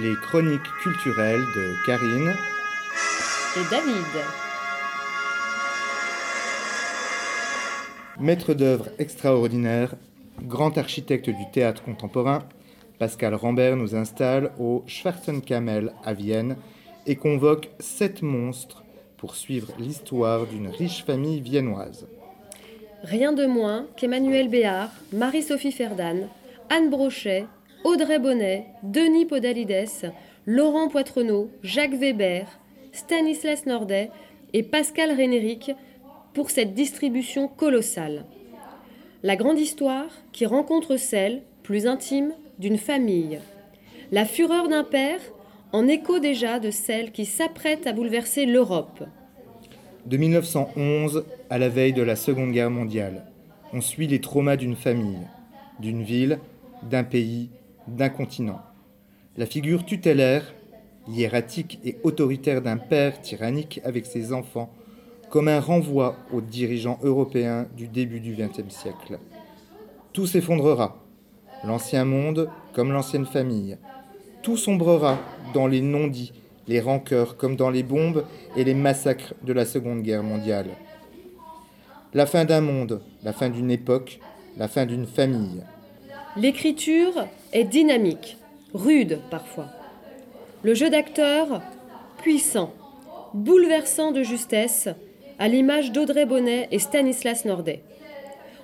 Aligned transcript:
les 0.00 0.14
chroniques 0.16 0.60
culturelles 0.82 1.44
de 1.54 1.86
Karine 1.86 2.34
et 3.56 3.70
David. 3.70 4.24
Maître 8.18 8.52
d'œuvre 8.54 8.88
extraordinaire, 8.98 9.94
grand 10.42 10.76
architecte 10.76 11.30
du 11.30 11.50
théâtre 11.52 11.82
contemporain, 11.82 12.40
Pascal 12.98 13.34
Rambert 13.34 13.76
nous 13.76 13.94
installe 13.94 14.50
au 14.58 14.82
Schwarzenkamel 14.86 15.92
à 16.04 16.12
Vienne 16.12 16.56
et 17.06 17.16
convoque 17.16 17.70
sept 17.78 18.22
monstres 18.22 18.84
pour 19.16 19.34
suivre 19.34 19.72
l'histoire 19.78 20.46
d'une 20.46 20.68
riche 20.68 21.04
famille 21.04 21.40
viennoise. 21.40 22.06
Rien 23.02 23.32
de 23.32 23.46
moins 23.46 23.86
qu'Emmanuel 23.96 24.48
Béard, 24.48 24.90
Marie-Sophie 25.12 25.72
Ferdan, 25.72 26.28
Anne 26.68 26.90
Brochet, 26.90 27.46
Audrey 27.86 28.18
Bonnet, 28.18 28.66
Denis 28.82 29.26
Podalides, 29.26 30.12
Laurent 30.44 30.88
Poitrenaud, 30.88 31.52
Jacques 31.62 31.94
Weber, 31.94 32.44
Stanislas 32.90 33.64
Nordet 33.64 34.10
et 34.52 34.64
Pascal 34.64 35.12
Rénéric 35.12 35.70
pour 36.34 36.50
cette 36.50 36.74
distribution 36.74 37.46
colossale. 37.46 38.24
La 39.22 39.36
grande 39.36 39.60
histoire 39.60 40.08
qui 40.32 40.46
rencontre 40.46 40.96
celle, 40.96 41.42
plus 41.62 41.86
intime, 41.86 42.32
d'une 42.58 42.76
famille. 42.76 43.38
La 44.10 44.24
fureur 44.24 44.66
d'un 44.66 44.82
père, 44.82 45.20
en 45.72 45.86
écho 45.86 46.18
déjà 46.18 46.58
de 46.58 46.72
celle 46.72 47.12
qui 47.12 47.24
s'apprête 47.24 47.86
à 47.86 47.92
bouleverser 47.92 48.46
l'Europe. 48.46 49.04
De 50.06 50.16
1911 50.16 51.24
à 51.50 51.58
la 51.58 51.68
veille 51.68 51.92
de 51.92 52.02
la 52.02 52.16
Seconde 52.16 52.50
Guerre 52.50 52.68
mondiale, 52.68 53.26
on 53.72 53.80
suit 53.80 54.08
les 54.08 54.20
traumas 54.20 54.56
d'une 54.56 54.74
famille, 54.74 55.28
d'une 55.78 56.02
ville, 56.02 56.40
d'un 56.82 57.04
pays, 57.04 57.48
d'un 57.88 58.08
continent. 58.08 58.60
La 59.36 59.46
figure 59.46 59.84
tutélaire, 59.84 60.54
hiératique 61.08 61.78
et 61.84 61.98
autoritaire 62.02 62.62
d'un 62.62 62.76
père 62.76 63.20
tyrannique 63.20 63.80
avec 63.84 64.06
ses 64.06 64.32
enfants, 64.32 64.72
comme 65.30 65.48
un 65.48 65.60
renvoi 65.60 66.16
aux 66.32 66.40
dirigeants 66.40 66.98
européens 67.02 67.66
du 67.76 67.88
début 67.88 68.20
du 68.20 68.34
XXe 68.34 68.74
siècle. 68.74 69.18
Tout 70.12 70.26
s'effondrera, 70.26 70.96
l'ancien 71.64 72.04
monde 72.04 72.48
comme 72.72 72.92
l'ancienne 72.92 73.26
famille. 73.26 73.76
Tout 74.42 74.56
sombrera 74.56 75.18
dans 75.52 75.66
les 75.66 75.80
non-dits, 75.80 76.32
les 76.68 76.80
rancœurs 76.80 77.36
comme 77.36 77.56
dans 77.56 77.70
les 77.70 77.82
bombes 77.82 78.24
et 78.56 78.64
les 78.64 78.74
massacres 78.74 79.34
de 79.42 79.52
la 79.52 79.64
Seconde 79.64 80.02
Guerre 80.02 80.22
mondiale. 80.22 80.68
La 82.14 82.26
fin 82.26 82.44
d'un 82.44 82.60
monde, 82.60 83.02
la 83.22 83.32
fin 83.32 83.50
d'une 83.50 83.70
époque, 83.70 84.20
la 84.56 84.68
fin 84.68 84.86
d'une 84.86 85.06
famille. 85.06 85.62
L'écriture 86.36 87.26
est 87.54 87.64
dynamique, 87.64 88.36
rude 88.74 89.20
parfois. 89.30 89.68
Le 90.62 90.74
jeu 90.74 90.90
d'acteur, 90.90 91.62
puissant, 92.18 92.74
bouleversant 93.32 94.12
de 94.12 94.22
justesse, 94.22 94.90
à 95.38 95.48
l'image 95.48 95.92
d'Audrey 95.92 96.26
Bonnet 96.26 96.68
et 96.70 96.78
Stanislas 96.78 97.46
Nordet. 97.46 97.82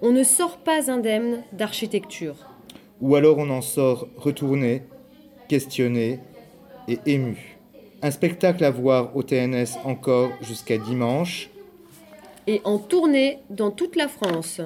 On 0.00 0.12
ne 0.12 0.22
sort 0.22 0.56
pas 0.56 0.90
indemne 0.90 1.42
d'architecture. 1.52 2.36
Ou 3.02 3.16
alors 3.16 3.36
on 3.36 3.50
en 3.50 3.60
sort 3.60 4.08
retourné, 4.16 4.84
questionné 5.48 6.20
et 6.88 6.98
ému. 7.04 7.58
Un 8.00 8.10
spectacle 8.10 8.64
à 8.64 8.70
voir 8.70 9.14
au 9.14 9.22
TNS 9.22 9.76
encore 9.84 10.30
jusqu'à 10.40 10.78
dimanche. 10.78 11.50
Et 12.46 12.62
en 12.64 12.78
tournée 12.78 13.40
dans 13.50 13.70
toute 13.70 13.94
la 13.94 14.08
France. 14.08 14.62